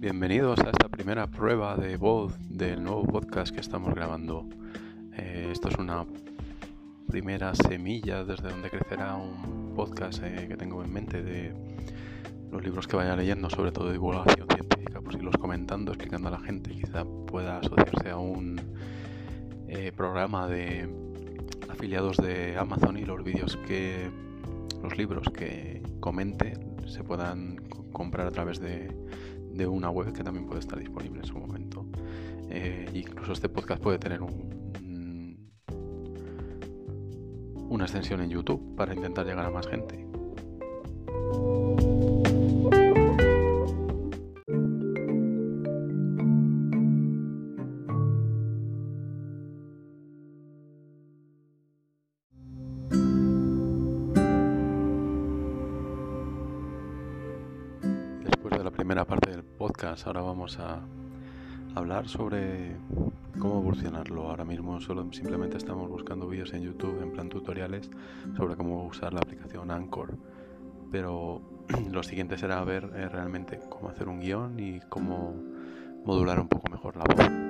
[0.00, 4.48] Bienvenidos a esta primera prueba de voz del nuevo podcast que estamos grabando.
[5.12, 6.06] Eh, esto es una
[7.06, 11.52] primera semilla desde donde crecerá un podcast eh, que tengo en mente de
[12.50, 16.30] los libros que vaya leyendo, sobre todo de divulgación científica, pues irlos comentando, explicando a
[16.30, 16.70] la gente.
[16.70, 18.58] Quizá pueda asociarse a un
[19.68, 20.88] eh, programa de
[21.68, 24.10] afiliados de Amazon y los vídeos que
[24.82, 26.54] los libros que comente
[26.86, 27.56] se puedan
[27.92, 28.88] comprar a través de
[29.52, 31.86] de una web que también puede estar disponible en su momento.
[32.48, 35.50] Eh, incluso este podcast puede tener un,
[37.68, 40.06] una extensión en YouTube para intentar llegar a más gente.
[58.90, 60.04] Primera parte del podcast.
[60.08, 60.80] Ahora vamos a
[61.76, 62.76] hablar sobre
[63.38, 64.28] cómo evolucionarlo.
[64.28, 67.88] Ahora mismo solo simplemente estamos buscando vídeos en YouTube en plan tutoriales
[68.36, 70.18] sobre cómo usar la aplicación Anchor.
[70.90, 71.40] Pero
[71.92, 75.36] lo siguiente será ver eh, realmente cómo hacer un guion y cómo
[76.04, 77.49] modular un poco mejor la voz.